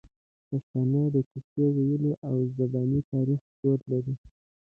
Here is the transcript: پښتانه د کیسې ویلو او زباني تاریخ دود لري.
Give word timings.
پښتانه 0.47 1.01
د 1.13 1.15
کیسې 1.29 1.65
ویلو 1.75 2.11
او 2.27 2.35
زباني 2.57 3.01
تاریخ 3.11 3.41
دود 3.61 3.79
لري. 3.91 4.13